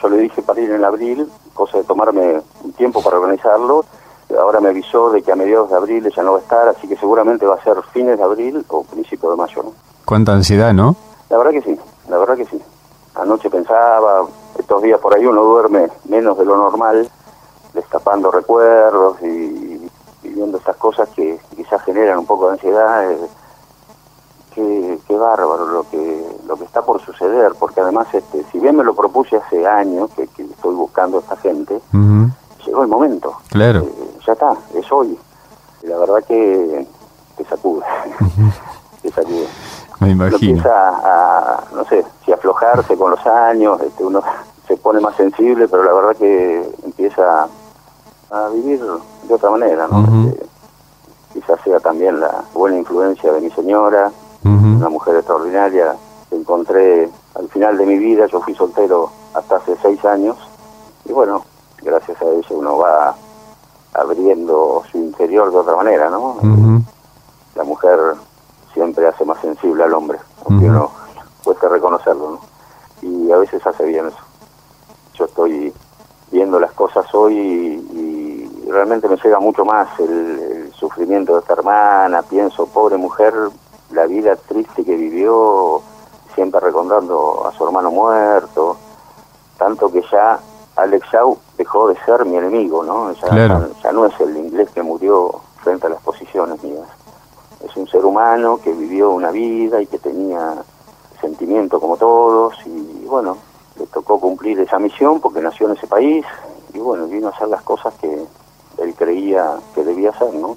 [0.00, 1.28] Yo le dije para ir en abril,
[1.60, 3.84] cosa de tomarme un tiempo para organizarlo.
[4.38, 6.88] Ahora me avisó de que a mediados de abril ella no va a estar, así
[6.88, 9.72] que seguramente va a ser fines de abril o principio de mayo, ¿no?
[10.06, 10.96] Cuánta ansiedad, ¿no?
[11.28, 11.78] La verdad que sí,
[12.08, 12.58] la verdad que sí.
[13.14, 14.26] Anoche pensaba,
[14.58, 17.10] estos días por ahí uno duerme menos de lo normal,
[17.74, 19.86] destapando recuerdos y,
[20.22, 23.12] viendo estas cosas que quizás generan un poco de ansiedad.
[23.12, 23.18] Eh,
[24.54, 28.84] qué, bárbaro lo que lo que está por suceder, porque además, este, si bien me
[28.84, 31.80] lo propuse hace años, que, estoy buscando a esta gente,
[32.66, 33.36] llegó el momento.
[33.48, 33.80] Claro.
[33.80, 35.18] Eh, ya está, es hoy.
[35.82, 36.86] La verdad que
[37.36, 37.84] te sacude,
[39.02, 39.46] te sacude.
[40.00, 40.56] Me imagino.
[40.56, 44.22] empieza a, no sé, si aflojarse con los años, este, uno
[44.66, 47.46] se pone más sensible, pero la verdad que empieza
[48.30, 48.80] a vivir
[49.24, 50.28] de otra manera, ¿no?
[50.28, 50.46] Este,
[51.32, 54.10] quizás sea también la buena influencia de mi señora,
[54.44, 55.94] una mujer extraordinaria
[56.28, 60.36] que encontré al final de mi vida, yo fui soltero hasta hace seis años,
[61.04, 61.44] y bueno,
[61.82, 63.14] gracias a ella uno va
[63.94, 66.36] abriendo su interior de otra manera, ¿no?
[67.54, 67.98] La mujer
[68.72, 70.90] siempre hace más sensible al hombre, aunque uno
[71.44, 72.40] cueste reconocerlo, ¿no?
[73.02, 74.18] Y a veces hace bien eso.
[75.14, 75.72] Yo estoy
[76.30, 82.22] viendo las cosas hoy y, realmente me llega mucho más el, sufrimiento de esta hermana,
[82.22, 83.34] pienso, pobre mujer,
[83.92, 85.82] la vida triste que vivió,
[86.34, 88.76] siempre recordando a su hermano muerto,
[89.58, 90.38] tanto que ya
[90.76, 93.12] Alex Shaw dejó de ser mi enemigo, ¿no?
[93.12, 96.88] Ya, ya no es el inglés que murió frente a las posiciones mías
[97.64, 100.54] es un ser humano que vivió una vida y que tenía
[101.20, 103.36] sentimiento como todos y bueno,
[103.78, 106.24] le tocó cumplir esa misión porque nació en ese país
[106.72, 108.26] y bueno, vino a hacer las cosas que
[108.78, 110.56] él creía que debía hacer, ¿no?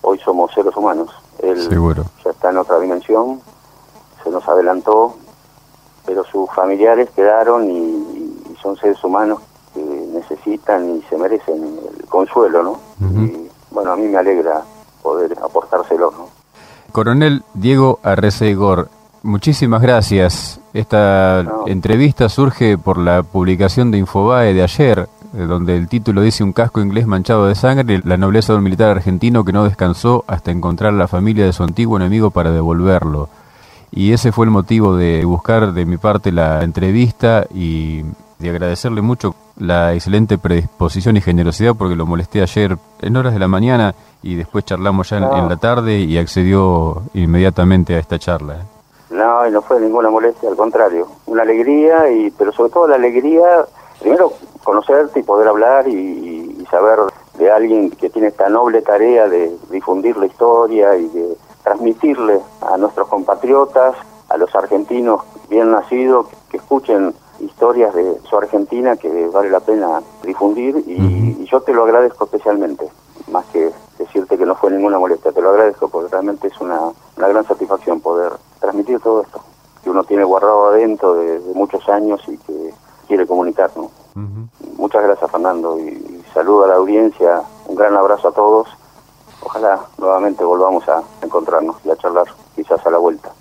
[0.00, 1.10] Hoy somos seres humanos,
[1.40, 1.68] él
[2.24, 3.40] ya está en otra dimensión,
[4.22, 5.16] se nos adelantó,
[6.06, 9.40] pero sus familiares quedaron y, son seres humanos
[9.74, 12.80] que necesitan y se merecen el consuelo, ¿no?
[13.22, 14.62] Y bueno, a mí me alegra
[15.02, 16.10] poder aportárselo.
[16.10, 16.28] ¿no?
[16.92, 18.88] Coronel Diego Arrecegor,
[19.22, 20.60] muchísimas gracias.
[20.72, 26.52] Esta entrevista surge por la publicación de Infobae de ayer, donde el título dice un
[26.52, 30.50] casco inglés manchado de sangre, la nobleza de un militar argentino que no descansó hasta
[30.50, 33.28] encontrar a la familia de su antiguo enemigo para devolverlo.
[33.90, 38.02] Y ese fue el motivo de buscar de mi parte la entrevista y
[38.38, 43.38] de agradecerle mucho la excelente predisposición y generosidad porque lo molesté ayer en horas de
[43.38, 48.58] la mañana y después charlamos ya en, la tarde y accedió inmediatamente a esta charla.
[49.10, 52.96] No, y no fue ninguna molestia, al contrario, una alegría, y pero sobre todo la
[52.96, 53.64] alegría,
[54.00, 54.32] primero
[54.64, 56.98] conocerte y poder hablar y, saber
[57.38, 62.76] de alguien que tiene esta noble tarea de difundir la historia y de transmitirle a
[62.78, 63.94] nuestros compatriotas,
[64.28, 70.02] a los argentinos bien nacidos, que escuchen historias de su Argentina que vale la pena
[70.24, 72.88] difundir y, yo te lo agradezco especialmente,
[73.30, 76.80] más que decirte que no fue ninguna molestia, te lo agradezco porque realmente es una,
[77.16, 79.40] gran satisfacción poder transmitir todo esto
[79.84, 82.74] que uno tiene guardado adentro de, muchos años y que
[83.06, 83.90] quiere comunicarnos.
[84.76, 88.68] Muchas gracias Fernando y, y saludo a la audiencia, un gran abrazo a todos.
[89.42, 93.34] Ojalá nuevamente volvamos a encontrarnos y a charlar quizás a la vuelta.